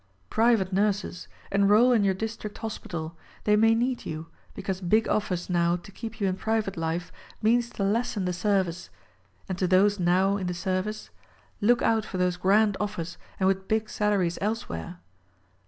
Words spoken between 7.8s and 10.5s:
lessen the service; and to those now in